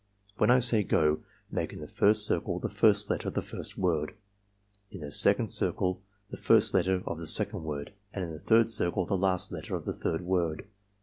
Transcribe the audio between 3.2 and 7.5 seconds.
of the first word: in the second circle the first letter of the